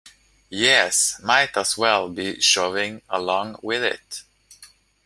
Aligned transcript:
Yes, 0.49 1.19
might 1.23 1.55
as 1.57 1.77
well 1.77 2.09
be 2.09 2.41
shoving 2.41 3.03
along 3.07 3.57
with 3.61 3.83
it. 3.83 4.23